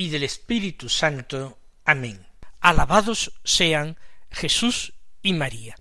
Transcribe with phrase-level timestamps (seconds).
[0.00, 1.58] y del Espíritu Santo.
[1.84, 2.26] Amén.
[2.60, 3.98] Alabados sean
[4.30, 5.76] Jesús y María.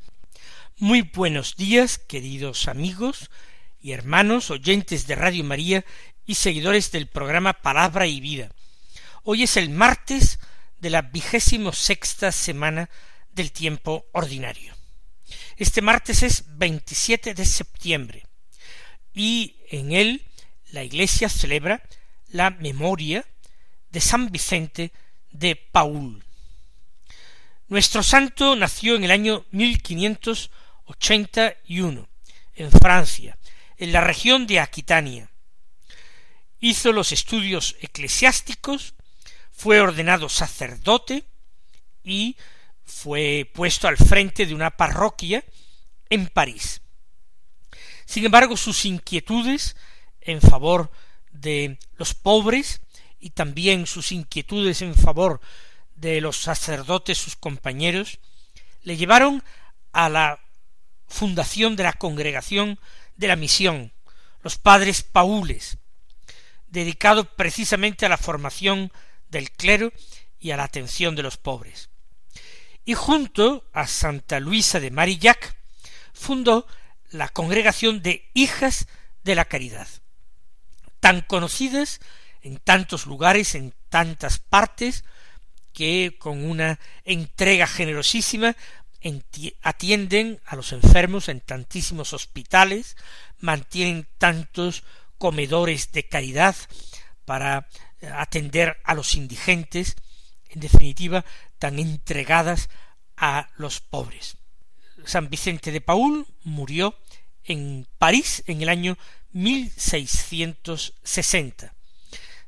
[0.75, 3.31] Muy buenos días, queridos amigos
[3.79, 5.85] y hermanos, oyentes de Radio María
[6.25, 8.51] y seguidores del programa Palabra y Vida.
[9.23, 10.39] Hoy es el martes
[10.79, 12.89] de la vigésimo sexta semana
[13.31, 14.75] del tiempo ordinario.
[15.55, 18.27] Este martes es 27 de septiembre
[19.13, 20.25] y en él
[20.72, 21.81] la Iglesia celebra
[22.27, 23.25] la memoria
[23.91, 24.91] de San Vicente
[25.31, 26.23] de Paul.
[27.67, 32.09] Nuestro santo nació en el año 1581
[32.55, 33.37] en Francia,
[33.77, 35.29] en la región de Aquitania.
[36.59, 38.95] Hizo los estudios eclesiásticos,
[39.51, 41.25] fue ordenado sacerdote
[42.03, 42.37] y
[42.85, 45.43] fue puesto al frente de una parroquia
[46.09, 46.81] en París.
[48.05, 49.75] Sin embargo, sus inquietudes
[50.21, 50.91] en favor
[51.31, 52.81] de los pobres
[53.20, 55.42] y también sus inquietudes en favor
[55.95, 58.20] de los sacerdotes, sus compañeros,
[58.84, 59.44] le llevaron
[59.92, 60.39] a la
[61.08, 62.80] fundación de la congregación
[63.17, 63.92] de la misión,
[64.42, 65.78] los padres paules,
[66.67, 68.92] dedicado precisamente a la formación
[69.30, 69.92] del clero
[70.40, 71.90] y a la atención de los pobres.
[72.86, 75.56] Y junto a Santa Luisa de Marillac
[76.13, 76.66] fundó
[77.12, 78.88] la congregación de hijas
[79.24, 79.88] de la caridad
[81.00, 82.00] tan conocidas
[82.41, 85.03] en tantos lugares, en tantas partes,
[85.73, 88.55] que con una entrega generosísima
[89.61, 92.97] atienden a los enfermos en tantísimos hospitales,
[93.39, 94.83] mantienen tantos
[95.17, 96.55] comedores de caridad
[97.25, 97.67] para
[98.13, 99.95] atender a los indigentes,
[100.49, 101.25] en definitiva,
[101.59, 102.69] tan entregadas
[103.16, 104.38] a los pobres.
[105.05, 106.97] San Vicente de Paul murió
[107.44, 108.97] en París en el año
[109.31, 111.75] 1660,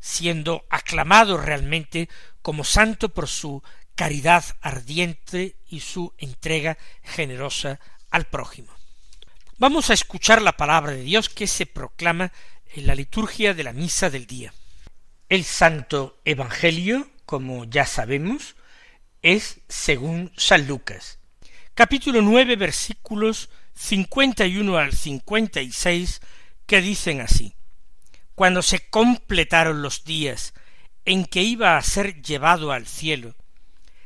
[0.01, 2.09] siendo aclamado realmente
[2.41, 3.63] como santo por su
[3.95, 7.79] caridad ardiente y su entrega generosa
[8.09, 8.73] al prójimo.
[9.57, 12.33] Vamos a escuchar la palabra de Dios que se proclama
[12.73, 14.53] en la liturgia de la misa del día.
[15.29, 18.55] El santo Evangelio, como ya sabemos,
[19.21, 21.19] es según San Lucas.
[21.75, 26.21] Capítulo nueve versículos cincuenta y uno al cincuenta y seis
[26.65, 27.53] que dicen así
[28.35, 30.53] Cuando se completaron los días
[31.05, 33.35] en que iba a ser llevado al cielo,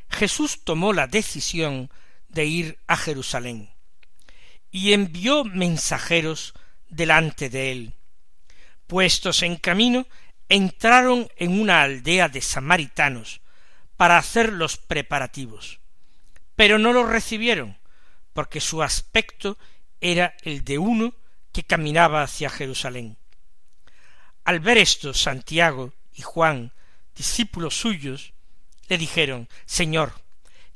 [0.10, 1.90] Jesús tomó la decisión
[2.30, 3.70] de ir a Jerusalén
[4.72, 6.54] y envió mensajeros
[6.90, 7.94] delante de él.
[8.88, 10.06] Puestos en camino,
[10.50, 13.42] entraron en una aldea de samaritanos
[13.98, 15.80] para hacer los preparativos,
[16.56, 17.78] pero no los recibieron,
[18.34, 19.58] porque su aspecto
[20.02, 21.14] era el de uno
[21.52, 23.18] que caminaba hacia Jerusalén.
[24.46, 26.72] Al ver esto, Santiago y Juan,
[27.16, 28.34] discípulos suyos,
[28.88, 30.14] le dijeron Señor,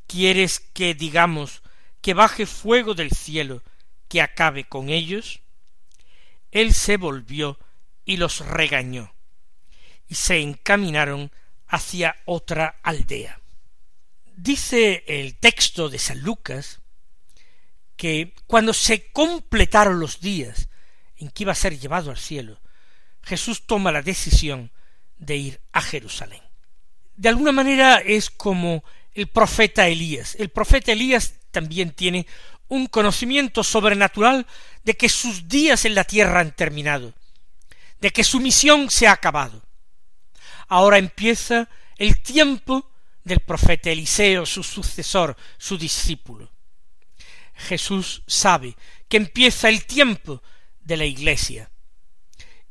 [0.08, 1.62] ¿quieres que digamos
[2.02, 3.62] que baje fuego del cielo
[4.08, 5.42] que acabe con ellos?
[6.52, 7.60] Él se volvió
[8.06, 9.14] y los regañó,
[10.08, 11.32] y se encaminaron
[11.68, 13.40] hacia otra aldea.
[14.36, 16.80] Dice el texto de San Lucas
[17.96, 20.70] que cuando se completaron los días
[21.18, 22.60] en que iba a ser llevado al cielo,
[23.30, 24.72] Jesús toma la decisión
[25.20, 26.42] de ir a Jerusalén.
[27.16, 28.84] De alguna manera es como
[29.14, 30.36] el profeta Elías.
[30.40, 32.26] El profeta Elías también tiene
[32.70, 34.48] un conocimiento sobrenatural
[34.84, 37.14] de que sus días en la tierra han terminado,
[38.02, 39.62] de que su misión se ha acabado.
[40.68, 42.90] Ahora empieza el tiempo
[43.24, 46.52] del profeta Eliseo, su sucesor, su discípulo.
[47.54, 48.76] Jesús sabe
[49.08, 50.42] que empieza el tiempo
[50.80, 51.70] de la Iglesia.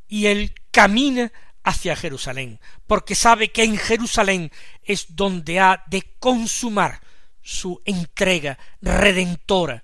[0.09, 1.31] Y él camina
[1.63, 4.51] hacia Jerusalén, porque sabe que en Jerusalén
[4.83, 6.99] es donde ha de consumar
[7.41, 9.83] su entrega redentora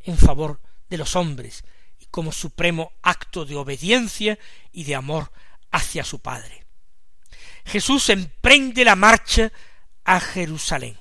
[0.00, 1.64] en favor de los hombres
[1.98, 4.38] y como supremo acto de obediencia
[4.72, 5.32] y de amor
[5.70, 6.66] hacia su Padre.
[7.64, 9.52] Jesús emprende la marcha
[10.04, 10.98] a Jerusalén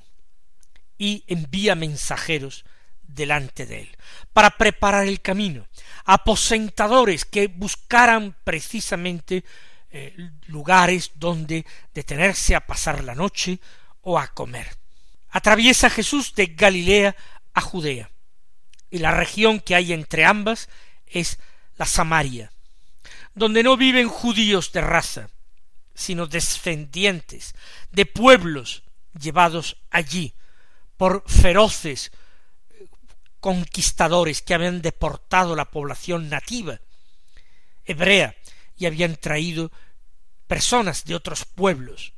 [0.97, 2.65] y envía mensajeros
[3.01, 3.97] delante de él,
[4.33, 5.67] para preparar el camino,
[6.05, 9.43] aposentadores que buscaran precisamente
[9.91, 10.15] eh,
[10.47, 13.59] lugares donde detenerse a pasar la noche
[14.01, 14.67] o a comer.
[15.29, 17.15] Atraviesa Jesús de Galilea
[17.53, 18.09] a Judea,
[18.89, 20.69] y la región que hay entre ambas
[21.05, 21.39] es
[21.77, 22.51] la Samaria,
[23.33, 25.29] donde no viven judíos de raza,
[25.93, 27.53] sino descendientes
[27.91, 28.83] de pueblos
[29.19, 30.33] llevados allí
[30.97, 32.11] por feroces
[33.39, 36.79] conquistadores que habían deportado la población nativa
[37.89, 38.35] hebrea
[38.77, 39.71] y habían traído
[40.47, 42.13] personas de otros pueblos,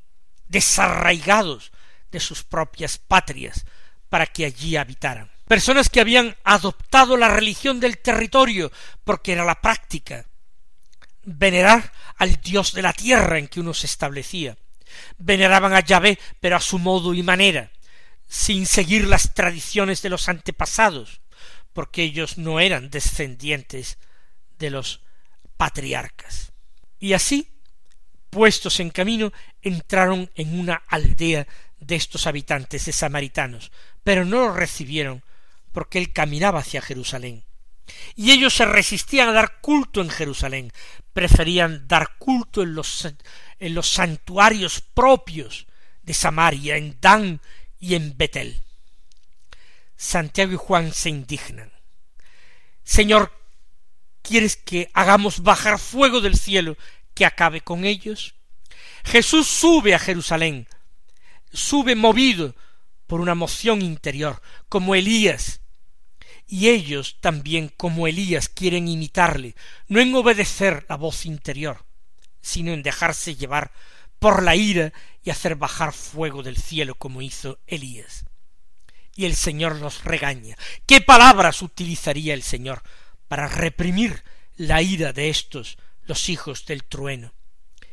[0.47, 1.71] desarraigados
[2.12, 3.65] de sus propias patrias,
[4.09, 5.31] para que allí habitaran.
[5.47, 8.71] Personas que habían adoptado la religión del territorio,
[9.03, 10.25] porque era la práctica,
[11.23, 14.57] venerar al dios de la tierra en que uno se establecía.
[15.18, 17.71] Veneraban a Yahvé, pero a su modo y manera,
[18.31, 21.19] sin seguir las tradiciones de los antepasados,
[21.74, 23.98] porque ellos no eran descendientes
[24.57, 25.01] de los
[25.57, 26.54] patriarcas.
[26.98, 27.50] Y así,
[28.30, 31.45] puestos en camino, entraron en una aldea
[31.78, 33.69] de estos habitantes de samaritanos,
[34.01, 35.24] pero no lo recibieron
[35.74, 37.44] porque él caminaba hacia Jerusalén.
[38.16, 40.72] Y ellos se resistían a dar culto en Jerusalén,
[41.12, 43.13] preferían dar culto en los,
[43.60, 45.68] en los santuarios propios
[46.01, 47.42] de Samaria, en Dan
[47.81, 48.62] y en Betel.
[49.98, 51.74] Santiago y Juan se indignan.
[52.83, 53.33] Señor,
[54.22, 56.78] ¿quieres que hagamos bajar fuego del cielo
[57.13, 58.36] que acabe con ellos?
[59.04, 60.68] Jesús sube a Jerusalén,
[61.51, 62.56] sube movido
[63.07, 65.60] por una moción interior, como Elías,
[66.48, 69.56] y ellos también, como Elías, quieren imitarle,
[69.88, 71.86] no en obedecer la voz interior,
[72.42, 73.72] sino en dejarse llevar
[74.21, 78.25] por la ira y hacer bajar fuego del cielo como hizo Elías.
[79.15, 80.56] Y el Señor los regaña.
[80.85, 82.83] ¿Qué palabras utilizaría el Señor
[83.27, 84.23] para reprimir
[84.57, 87.33] la ira de estos, los hijos del trueno?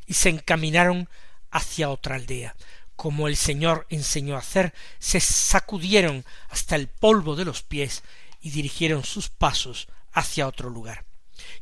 [0.04, 1.08] Y se encaminaron
[1.50, 2.54] hacia otra aldea.
[2.94, 8.02] Como el Señor enseñó a hacer, se sacudieron hasta el polvo de los pies
[8.42, 11.06] y dirigieron sus pasos hacia otro lugar.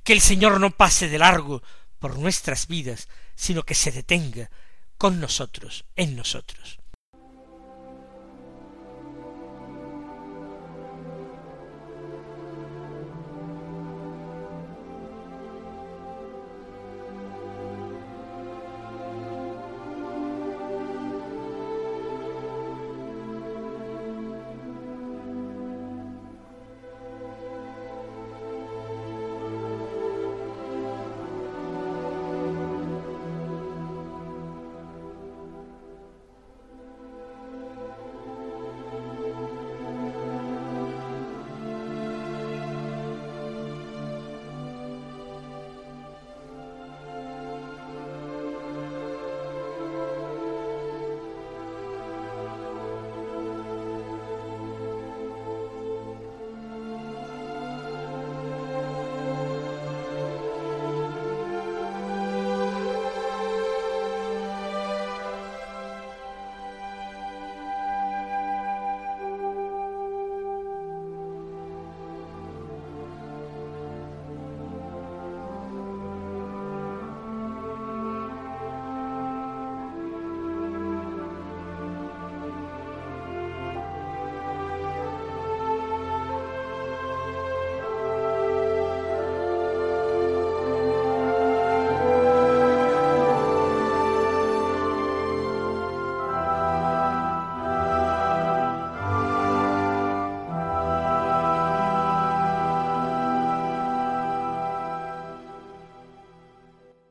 [0.02, 1.62] Que el Señor no pase de largo
[1.98, 4.50] por nuestras vidas, sino que se detenga
[4.98, 6.78] con nosotros, en nosotros.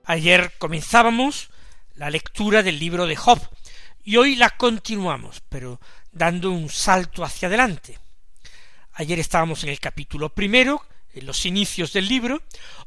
[0.07, 1.49] Ayer comenzábamos
[1.95, 3.39] la lectura del libro de Job
[4.03, 5.81] y hoy la continuamos, pero
[6.11, 7.97] dando un salto hacia adelante.
[8.93, 12.43] Ayer estábamos en el capítulo primero, en los inicios del libro,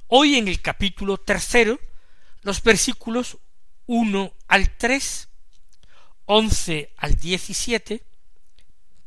[0.07, 1.81] hoy en el capítulo tercero,
[2.43, 3.39] los versículos
[3.87, 5.29] uno al tres,
[6.25, 8.05] once al diecisiete,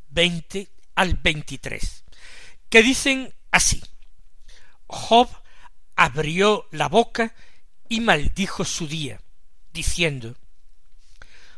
[0.09, 2.03] veinte al veintitrés,
[2.69, 3.81] que dicen así
[4.85, 5.29] Job
[5.95, 7.33] abrió la boca
[7.91, 9.19] y maldijo su día,
[9.73, 10.37] diciendo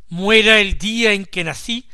[0.09, 1.87] Muera el día en que nací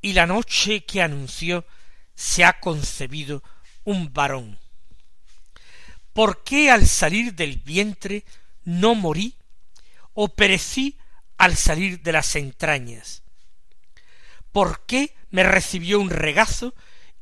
[0.00, 1.66] y la noche que anunció
[2.14, 3.42] se ha concebido
[3.82, 4.60] un varón.
[6.12, 8.24] ¿Por qué al salir del vientre
[8.62, 9.34] no morí
[10.14, 10.96] o perecí
[11.36, 13.24] al salir de las entrañas?
[14.52, 16.76] ¿Por qué me recibió un regazo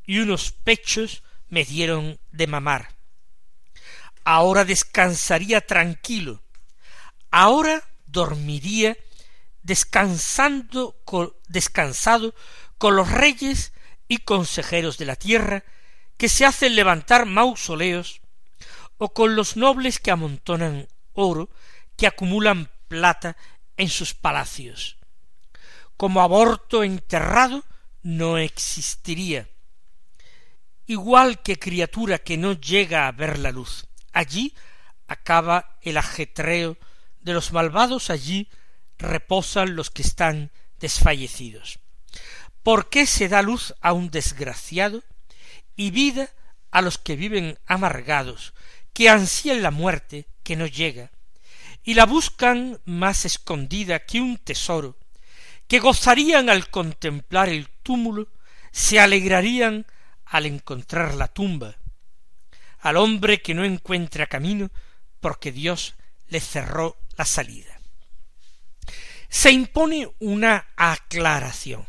[0.05, 2.95] y unos pechos me dieron de mamar?
[4.23, 6.43] Ahora descansaría tranquilo,
[7.31, 8.97] ahora dormiría
[9.61, 10.95] descansando
[11.47, 12.33] descansado
[12.77, 13.73] con los reyes
[14.07, 15.63] y consejeros de la tierra
[16.17, 18.21] que se hacen levantar mausoleos
[18.97, 21.49] o con los nobles que amontonan oro,
[21.95, 23.37] que acumulan plata
[23.77, 24.97] en sus palacios.
[25.95, 27.63] Como aborto enterrado
[28.01, 29.49] no existiría,
[30.85, 33.85] igual que criatura que no llega a ver la luz.
[34.11, 34.55] Allí
[35.07, 36.77] acaba el ajetreo
[37.21, 38.49] de los malvados, allí
[38.97, 41.79] reposan los que están desfallecidos.
[42.63, 45.03] ¿Por qué se da luz a un desgraciado
[45.75, 46.29] y vida
[46.71, 48.53] a los que viven amargados,
[48.93, 51.11] que ansían la muerte que no llega,
[51.83, 54.97] y la buscan más escondida que un tesoro,
[55.67, 58.27] que gozarían al contemplar el túmulo,
[58.71, 59.85] se alegrarían
[60.25, 61.77] al encontrar la tumba,
[62.79, 64.69] al hombre que no encuentra camino
[65.19, 65.95] porque Dios
[66.27, 67.77] le cerró la salida.
[69.27, 71.85] Se impone una aclaración.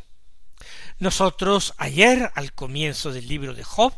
[0.99, 3.95] Nosotros ayer, al comienzo del libro de Job,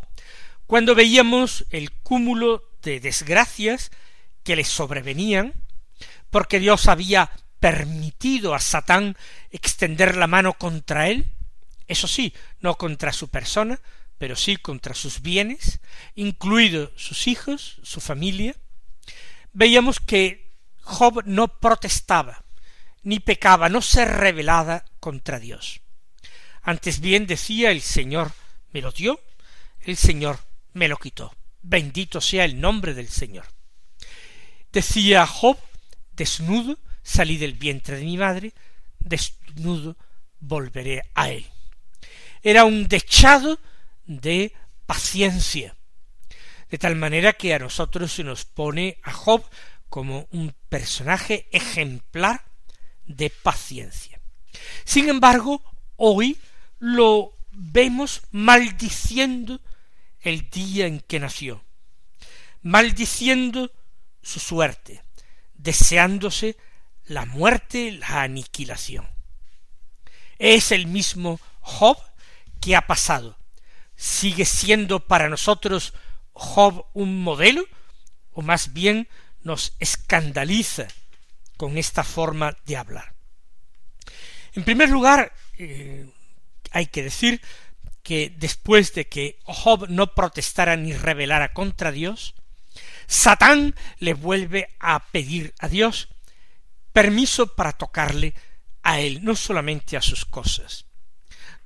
[0.66, 3.90] cuando veíamos el cúmulo de desgracias
[4.44, 5.54] que le sobrevenían,
[6.30, 9.16] porque Dios había permitido a Satán
[9.50, 11.30] extender la mano contra él,
[11.88, 13.80] eso sí, no contra su persona,
[14.18, 15.80] pero sí contra sus bienes,
[16.14, 18.54] incluidos sus hijos, su familia,
[19.54, 20.41] veíamos que
[20.92, 22.44] Job no protestaba,
[23.02, 25.80] ni pecaba, no se rebelaba contra Dios.
[26.62, 28.32] Antes bien decía el Señor
[28.72, 29.20] me lo dio,
[29.80, 30.38] el Señor
[30.72, 31.34] me lo quitó.
[31.62, 33.46] Bendito sea el nombre del Señor.
[34.72, 35.58] Decía Job,
[36.12, 38.52] desnudo salí del vientre de mi madre,
[38.99, 39.96] desnudo
[40.38, 41.46] volveré a él.
[42.42, 43.58] Era un dechado
[44.06, 44.52] de
[44.87, 45.76] paciencia,
[46.70, 49.44] de tal manera que a nosotros se nos pone a Job
[49.92, 52.46] como un personaje ejemplar
[53.04, 54.18] de paciencia.
[54.87, 55.62] Sin embargo,
[55.96, 56.38] hoy
[56.78, 59.61] lo vemos maldiciendo
[60.20, 61.62] el día en que nació,
[62.62, 63.70] maldiciendo
[64.22, 65.04] su suerte,
[65.52, 66.56] deseándose
[67.04, 69.06] la muerte, la aniquilación.
[70.38, 71.99] Es el mismo Job
[72.62, 73.37] que ha pasado.
[73.94, 75.92] ¿Sigue siendo para nosotros
[76.32, 77.66] Job un modelo?
[78.32, 79.06] ¿O más bien
[79.44, 80.88] nos escandaliza
[81.56, 83.14] con esta forma de hablar?
[84.54, 86.06] En primer lugar, eh,
[86.70, 87.40] hay que decir
[88.02, 92.34] que después de que Job no protestara ni rebelara contra Dios,
[93.06, 96.08] Satán le vuelve a pedir a Dios
[96.92, 98.34] permiso para tocarle
[98.82, 100.87] a él, no solamente a sus cosas.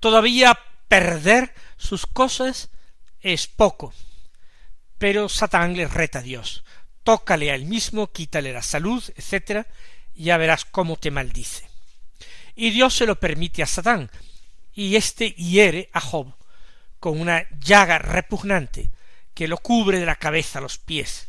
[0.00, 2.70] Todavía perder sus cosas
[3.20, 3.92] es poco,
[4.98, 6.64] pero Satán le reta a Dios.
[7.06, 9.64] Tócale a él mismo, quítale la salud, etc.
[10.16, 11.70] ya verás cómo te maldice.
[12.56, 14.10] Y Dios se lo permite a Satán,
[14.74, 16.34] y éste hiere a Job
[16.98, 18.90] con una llaga repugnante
[19.34, 21.28] que lo cubre de la cabeza a los pies.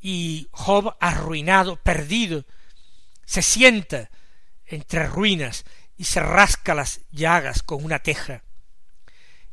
[0.00, 2.44] Y Job, arruinado, perdido,
[3.24, 4.10] se sienta
[4.66, 5.64] entre ruinas
[5.96, 8.42] y se rasca las llagas con una teja.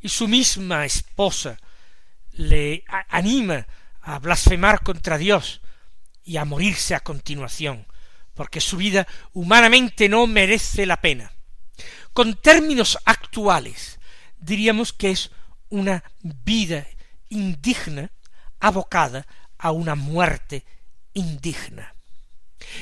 [0.02, 1.60] Y su misma esposa
[2.32, 3.68] le anima
[4.10, 5.62] a blasfemar contra Dios
[6.24, 7.86] y a morirse a continuación,
[8.34, 11.32] porque su vida humanamente no merece la pena.
[12.12, 14.00] Con términos actuales,
[14.40, 15.30] diríamos que es
[15.70, 16.88] una vida
[17.30, 18.12] indigna
[18.60, 19.28] abocada
[19.60, 20.66] a una muerte
[21.14, 21.94] indigna.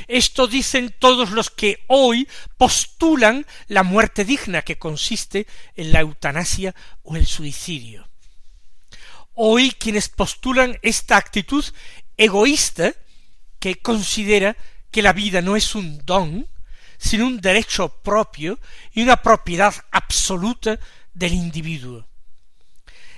[0.08, 6.74] Esto dicen todos los que hoy postulan la muerte digna que consiste en la eutanasia
[7.04, 8.07] o el suicidio.
[9.40, 11.64] Hoy quienes postulan esta actitud
[12.18, 12.96] egoísta
[13.60, 14.58] que considera
[14.90, 16.48] que la vida no es un don,
[16.98, 18.58] sino un derecho propio
[18.94, 20.80] y una propiedad absoluta
[21.14, 22.08] del individuo.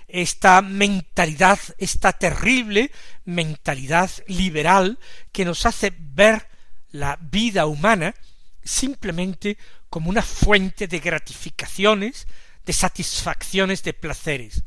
[0.09, 2.91] Esta mentalidad, esta terrible
[3.23, 4.99] mentalidad liberal
[5.31, 6.49] que nos hace ver
[6.91, 8.13] la vida humana
[8.61, 9.57] simplemente
[9.89, 12.27] como una fuente de gratificaciones,
[12.65, 14.63] de satisfacciones, de placeres,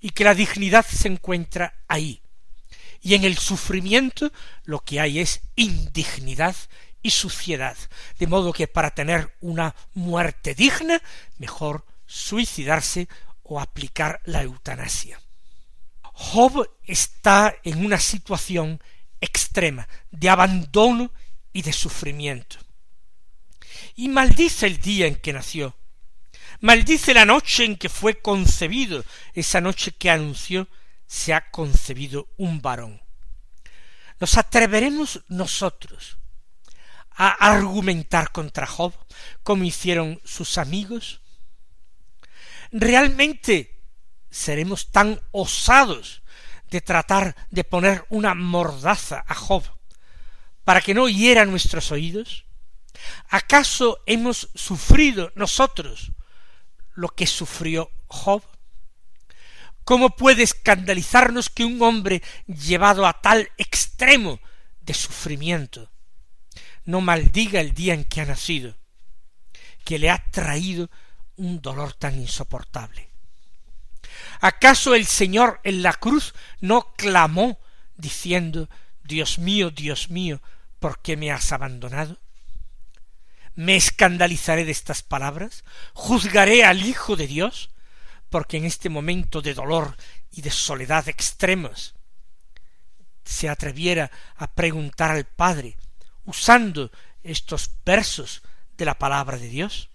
[0.00, 2.22] y que la dignidad se encuentra ahí.
[3.02, 4.30] Y en el sufrimiento
[4.64, 6.56] lo que hay es indignidad
[7.02, 7.76] y suciedad,
[8.18, 11.00] de modo que para tener una muerte digna,
[11.38, 13.08] mejor suicidarse
[13.42, 15.20] o aplicar la eutanasia.
[16.12, 18.82] Job está en una situación
[19.20, 21.10] extrema de abandono
[21.52, 22.56] y de sufrimiento.
[23.96, 25.76] Y maldice el día en que nació,
[26.60, 30.68] maldice la noche en que fue concebido, esa noche que anunció
[31.06, 33.02] se ha concebido un varón.
[34.18, 36.18] Nos atreveremos nosotros
[37.22, 38.94] a argumentar contra Job
[39.42, 41.20] como hicieron sus amigos?
[42.72, 43.82] ¿Realmente
[44.30, 46.22] seremos tan osados
[46.70, 49.64] de tratar de poner una mordaza a Job
[50.64, 52.46] para que no hiera nuestros oídos?
[53.28, 56.12] ¿Acaso hemos sufrido nosotros
[56.94, 58.42] lo que sufrió Job?
[59.84, 64.40] ¿Cómo puede escandalizarnos que un hombre llevado a tal extremo
[64.80, 65.90] de sufrimiento
[66.84, 68.76] no maldiga el día en que ha nacido,
[69.84, 70.90] que le ha traído
[71.36, 73.10] un dolor tan insoportable?
[74.40, 77.58] ¿Acaso el Señor en la cruz no clamó
[77.96, 78.68] diciendo
[79.02, 80.40] Dios mío, Dios mío,
[80.78, 82.18] ¿por qué me has abandonado?
[83.54, 85.64] ¿Me escandalizaré de estas palabras?
[85.92, 87.70] ¿Juzgaré al Hijo de Dios?
[88.28, 89.96] Porque en este momento de dolor
[90.30, 91.94] y de soledad extremas
[93.24, 95.76] se atreviera a preguntar al Padre,
[96.24, 96.90] usando
[97.22, 98.42] estos versos
[98.76, 99.90] de la palabra de Dios.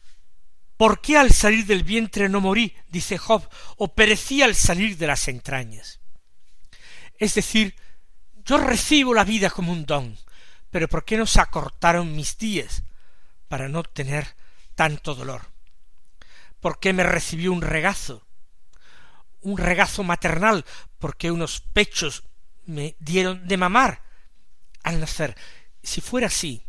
[0.77, 2.75] ¿Por qué al salir del vientre no morí?
[2.89, 3.47] dice Job,
[3.77, 5.99] o perecí al salir de las entrañas.
[7.17, 7.75] Es decir,
[8.43, 10.17] yo recibo la vida como un don,
[10.69, 12.83] pero ¿por qué no se acortaron mis días
[13.55, 14.35] para no tener
[14.75, 15.43] tanto dolor?
[16.59, 18.27] ¿Por qué me recibió un regazo?
[19.39, 20.65] Un regazo maternal,
[20.99, 22.23] porque unos pechos
[22.65, 24.01] me dieron de mamar
[24.83, 25.37] al nacer.
[25.81, 26.63] Si fuera así,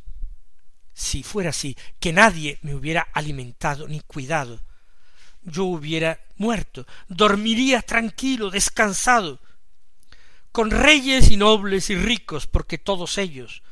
[0.94, 4.62] si fuera así, que nadie me hubiera alimentado ni cuidado,
[5.42, 9.40] yo hubiera muerto, dormiría tranquilo, descansado,
[10.52, 13.64] con reyes y nobles y ricos, porque todos ellos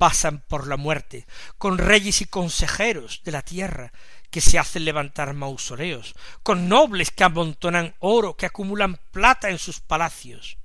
[0.00, 1.26] pasan por la muerte,
[1.58, 3.92] con reyes y consejeros de la tierra,
[4.30, 9.80] que se hacen levantar mausoleos, con nobles que amontonan oro, que acumulan plata en sus
[9.80, 10.56] palacios,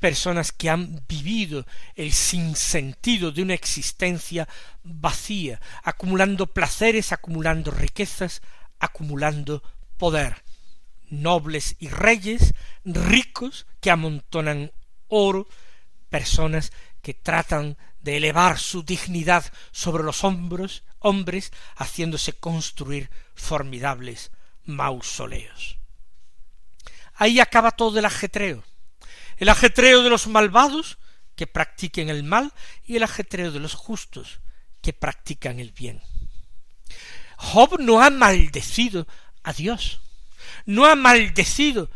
[0.00, 4.46] personas que han vivido el sinsentido de una existencia
[4.82, 8.42] vacía, acumulando placeres, acumulando riquezas,
[8.78, 9.62] acumulando
[9.96, 10.44] poder,
[11.08, 12.52] nobles y reyes,
[12.84, 14.72] ricos que amontonan
[15.08, 15.48] oro,
[16.10, 16.70] personas
[17.06, 24.32] que tratan de elevar su dignidad sobre los hombros, hombres, haciéndose construir formidables
[24.64, 25.78] mausoleos.
[27.14, 28.64] Ahí acaba todo el ajetreo
[29.36, 30.98] el ajetreo de los malvados
[31.36, 32.52] que practiquen el mal
[32.84, 34.40] y el ajetreo de los justos
[34.82, 36.02] que practican el bien.
[37.36, 39.06] Job no ha maldecido
[39.44, 40.00] a Dios,
[40.64, 41.88] no ha maldecido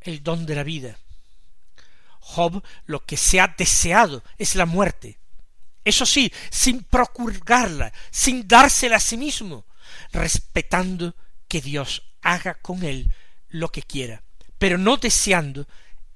[0.00, 0.96] el don de la vida.
[2.28, 5.18] Job lo que se ha deseado es la muerte.
[5.82, 9.64] Eso sí, sin procurarla, sin dársela a sí mismo,
[10.12, 11.14] respetando
[11.48, 13.10] que Dios haga con él
[13.48, 14.22] lo que quiera,
[14.58, 15.66] pero no deseando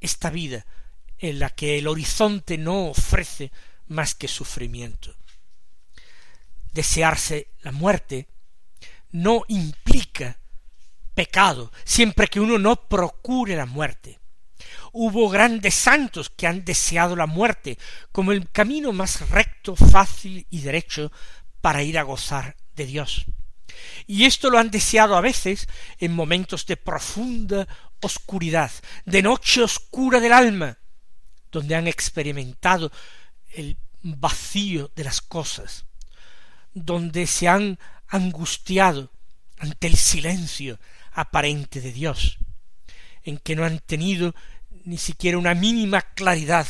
[0.01, 0.67] esta vida
[1.19, 3.51] en la que el horizonte no ofrece
[3.87, 5.17] más que sufrimiento.
[6.73, 8.29] Desearse la muerte
[9.13, 10.39] no implica
[11.15, 14.22] pecado, siempre que uno no procure la muerte.
[14.93, 17.79] Hubo grandes santos que han deseado la muerte
[18.13, 21.11] como el camino más recto, fácil y derecho
[21.61, 23.25] para ir a gozar de Dios.
[24.07, 25.67] Y esto lo han deseado a veces
[25.99, 27.67] en momentos de profunda
[28.03, 28.71] oscuridad,
[29.07, 30.79] de noche oscura del alma,
[31.51, 32.91] donde han experimentado
[33.55, 35.87] el vacío de las cosas,
[36.75, 37.79] donde se han
[38.09, 39.11] angustiado
[39.59, 40.79] ante el silencio
[41.13, 42.39] aparente de Dios,
[43.23, 44.35] en que no han tenido
[44.85, 46.67] ni siquiera una mínima claridad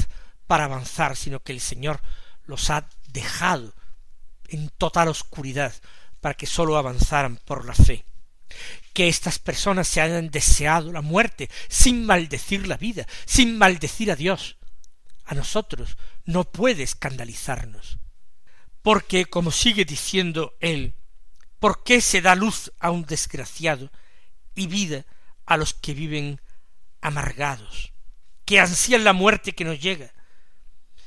[0.46, 2.01] para avanzar, sino que el Señor
[2.46, 3.75] los ha dejado
[4.48, 5.72] en total oscuridad
[6.20, 8.05] para que sólo avanzaran por la fe
[8.92, 14.16] que estas personas se hayan deseado la muerte sin maldecir la vida, sin maldecir a
[14.16, 14.57] Dios.
[15.25, 17.98] A nosotros no puede escandalizarnos.
[18.83, 20.94] Porque, como sigue diciendo él,
[21.59, 23.90] ¿por qué se da luz a un desgraciado
[24.55, 25.07] y vida
[25.46, 26.40] a los que viven
[27.01, 27.92] amargados,
[28.53, 30.12] que ansían la muerte que no llega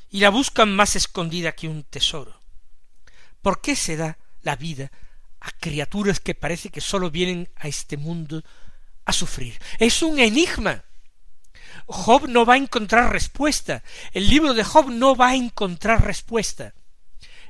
[0.10, 2.41] y la buscan más escondida que un tesoro?
[3.43, 4.91] ¿Por qué se da la vida
[5.39, 8.43] a criaturas que parece que sólo vienen a este mundo
[9.05, 9.60] a sufrir.
[9.77, 10.86] Es un enigma.
[11.86, 13.84] Job no va a encontrar respuesta.
[14.12, 16.73] El libro de Job no va a encontrar respuesta.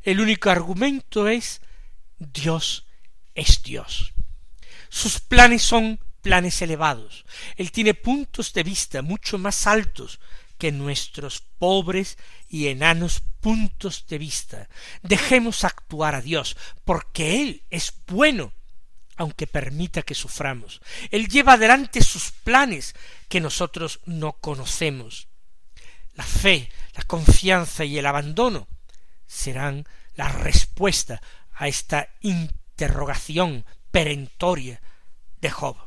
[0.03, 1.61] El único argumento es
[2.17, 2.85] Dios
[3.33, 4.13] es Dios.
[4.89, 7.23] Sus planes son planes elevados.
[7.55, 10.19] Él tiene puntos de vista mucho más altos
[10.57, 12.17] que nuestros pobres
[12.49, 14.67] y enanos puntos de vista.
[15.03, 18.53] Dejemos actuar a Dios, porque Él es bueno,
[19.17, 20.81] aunque permita que suframos.
[21.11, 22.95] Él lleva adelante sus planes
[23.29, 25.27] que nosotros no conocemos.
[26.15, 28.67] La fe, la confianza y el abandono
[29.27, 29.85] serán
[30.15, 31.21] la respuesta
[31.53, 34.81] a esta interrogación perentoria
[35.39, 35.84] de Job.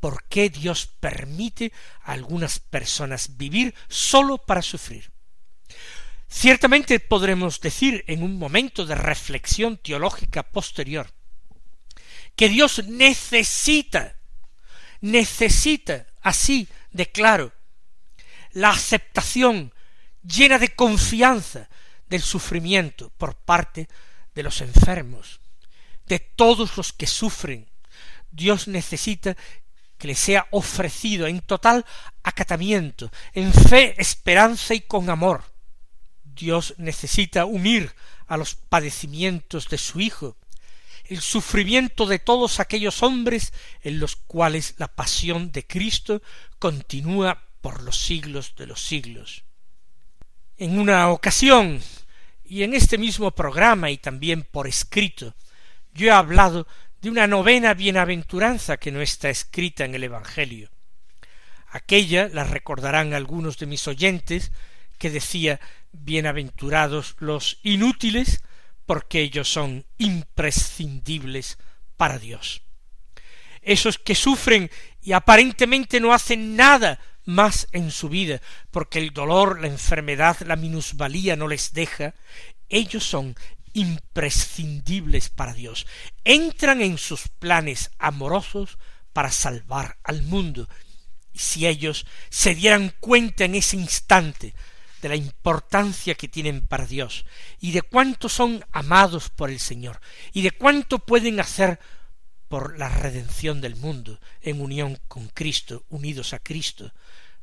[0.00, 5.10] ¿Por qué Dios permite a algunas personas vivir sólo para sufrir?
[6.28, 11.10] Ciertamente podremos decir en un momento de reflexión teológica posterior
[12.36, 14.16] que Dios necesita,
[15.00, 17.52] necesita así de claro
[18.52, 19.72] la aceptación
[20.22, 21.68] llena de confianza
[22.08, 23.88] del sufrimiento por parte
[24.34, 25.40] de los enfermos,
[26.06, 27.68] de todos los que sufren.
[28.30, 29.36] Dios necesita
[29.98, 31.84] que le sea ofrecido en total
[32.22, 35.44] acatamiento, en fe, esperanza y con amor.
[36.22, 37.92] Dios necesita unir
[38.26, 40.36] a los padecimientos de su Hijo,
[41.06, 46.22] el sufrimiento de todos aquellos hombres en los cuales la pasión de Cristo
[46.58, 49.44] continúa por los siglos de los siglos.
[50.58, 51.80] En una ocasión,
[52.44, 55.34] y en este mismo programa y también por escrito,
[55.92, 56.66] yo he hablado
[57.00, 60.70] de una novena bienaventuranza que no está escrita en el Evangelio.
[61.68, 64.52] Aquella la recordarán algunos de mis oyentes,
[64.98, 65.60] que decía
[65.92, 68.42] bienaventurados los inútiles,
[68.86, 71.58] porque ellos son imprescindibles
[71.96, 72.62] para Dios.
[73.62, 74.70] Esos que sufren
[75.02, 80.56] y aparentemente no hacen nada más en su vida, porque el dolor, la enfermedad, la
[80.56, 82.14] minusvalía no les deja,
[82.70, 83.36] ellos son
[83.72, 85.86] imprescindibles para Dios,
[86.24, 88.78] entran en sus planes amorosos
[89.12, 90.68] para salvar al mundo.
[91.32, 94.54] Y si ellos se dieran cuenta en ese instante
[95.02, 97.24] de la importancia que tienen para Dios,
[97.60, 100.00] y de cuánto son amados por el Señor,
[100.32, 101.78] y de cuánto pueden hacer
[102.48, 106.92] por la redención del mundo, en unión con Cristo, unidos a Cristo,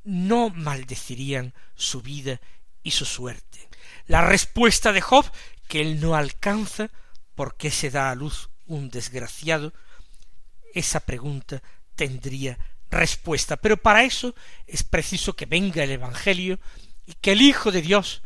[0.04, 2.42] no maldecirían su vida
[2.84, 3.70] y su suerte.
[4.08, 5.26] La respuesta de Job
[5.68, 6.90] que él no alcanza
[7.36, 9.74] por qué se da a luz un desgraciado,
[10.74, 11.62] esa pregunta
[11.96, 12.58] tendría
[12.90, 13.58] respuesta.
[13.58, 14.36] Pero para eso
[14.68, 16.60] es preciso que venga el Evangelio
[17.06, 18.24] y que el Hijo de Dios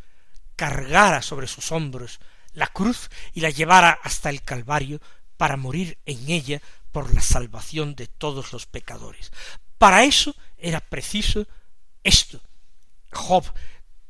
[0.56, 2.20] cargara sobre sus hombros
[2.54, 5.00] la cruz y la llevara hasta el Calvario
[5.38, 9.32] para morir en ella por la salvación de todos los pecadores.
[9.78, 11.46] Para eso era preciso
[12.04, 12.42] esto.
[13.12, 13.46] Job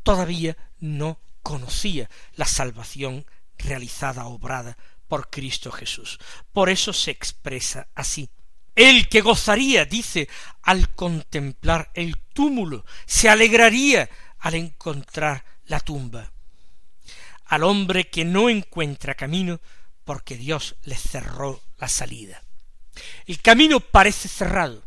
[0.04, 3.26] todavía no conocía la salvación
[3.58, 6.20] realizada, obrada por Cristo Jesús.
[6.54, 8.30] Por eso se expresa así.
[8.76, 10.30] El que gozaría, dice,
[10.62, 14.08] al contemplar el túmulo, se alegraría
[14.38, 16.32] al encontrar la tumba.
[17.46, 19.60] Al hombre que no encuentra camino,
[20.06, 22.44] porque Dios le cerró la salida.
[23.26, 24.86] El camino parece cerrado.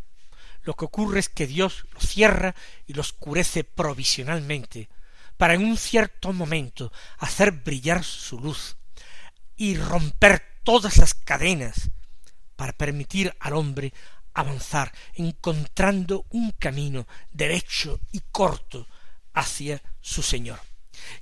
[0.63, 2.55] Lo que ocurre es que Dios lo cierra
[2.87, 4.89] y lo oscurece provisionalmente
[5.43, 8.77] para en un cierto momento hacer brillar su luz
[9.57, 11.91] y romper todas las cadenas
[12.55, 13.93] para permitir al hombre
[14.35, 18.87] avanzar encontrando un camino derecho y corto
[19.35, 20.61] hacia su Señor.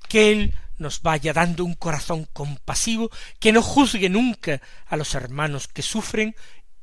[0.07, 5.67] Que Él nos vaya dando un corazón compasivo, que no juzgue nunca a los hermanos
[5.67, 6.37] que sufren,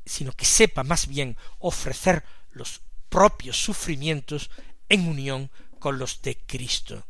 [0.07, 4.49] sino que sepa más bien ofrecer los propios sufrimientos
[4.89, 7.05] en unión con los de Cristo.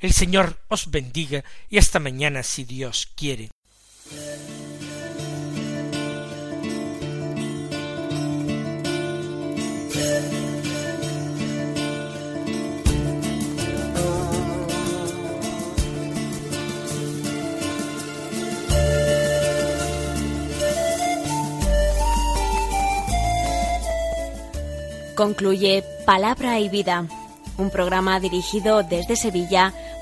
[0.00, 3.50] El Señor os bendiga y hasta mañana si Dios quiere.
[25.14, 27.08] Concluye Palabra y Vida
[27.58, 29.72] un programa dirigido desde Sevilla